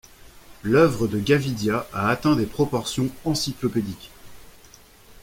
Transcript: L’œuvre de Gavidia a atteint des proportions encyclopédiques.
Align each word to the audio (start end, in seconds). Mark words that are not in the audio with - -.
L’œuvre 0.63 1.05
de 1.05 1.19
Gavidia 1.19 1.87
a 1.93 2.09
atteint 2.09 2.35
des 2.35 2.47
proportions 2.47 3.11
encyclopédiques. 3.23 4.09